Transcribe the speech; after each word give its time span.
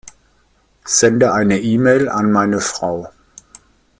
Sende 0.87 1.31
eine 1.31 1.59
E-Mail 1.59 2.09
an 2.09 2.31
meine 2.31 2.59
Frau. 2.59 3.07